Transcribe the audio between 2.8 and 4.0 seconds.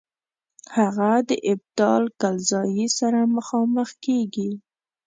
سره مخامخ